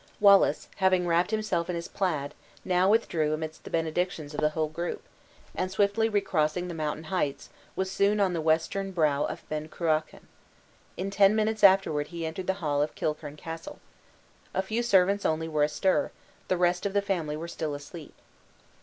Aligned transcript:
Wallace, 0.19 0.67
having 0.77 1.05
wrapped 1.05 1.29
himself 1.29 1.69
in 1.69 1.75
his 1.75 1.87
plaid, 1.87 2.33
now 2.65 2.89
withdrew 2.89 3.35
amidst 3.35 3.63
the 3.65 3.69
benedictions 3.69 4.33
of 4.33 4.39
the 4.39 4.49
whole 4.49 4.67
group; 4.69 5.03
and 5.53 5.69
swiftly 5.69 6.09
recrossing 6.09 6.67
the 6.67 6.73
mountain 6.73 7.03
heights, 7.03 7.49
was 7.75 7.91
soon 7.91 8.19
on 8.19 8.33
the 8.33 8.41
western 8.41 8.93
brow 8.93 9.25
of 9.25 9.47
Ben 9.47 9.67
Cruachan. 9.67 10.27
In 10.97 11.11
ten 11.11 11.35
minutes 11.35 11.63
afterward 11.63 12.07
he 12.07 12.25
entered 12.25 12.47
the 12.47 12.55
hall 12.65 12.81
of 12.81 12.95
Kilchurn 12.95 13.35
Castle. 13.37 13.77
A 14.55 14.63
few 14.63 14.81
servants 14.81 15.23
only 15.23 15.47
were 15.47 15.61
astir; 15.61 16.09
the 16.47 16.57
rest 16.57 16.87
of 16.87 16.93
the 16.93 17.03
family 17.03 17.37
were 17.37 17.47
still 17.47 17.75
asleep. 17.75 18.15